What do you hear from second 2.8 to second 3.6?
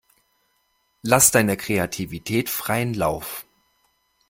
Lauf.